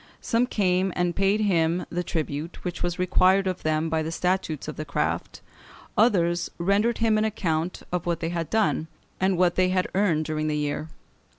[0.19, 4.67] Some came and paid him the tribute which was required of them by the statutes
[4.67, 5.41] of the craft;
[5.95, 8.87] others rendered him an account of what they had done,
[9.19, 10.89] and what they had earned during the year.